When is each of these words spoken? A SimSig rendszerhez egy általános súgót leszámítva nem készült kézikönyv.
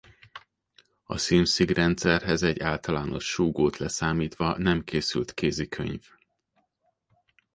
A 1.03 1.17
SimSig 1.17 1.69
rendszerhez 1.71 2.43
egy 2.43 2.59
általános 2.59 3.25
súgót 3.29 3.77
leszámítva 3.77 4.57
nem 4.57 4.83
készült 4.83 5.33
kézikönyv. 5.33 6.05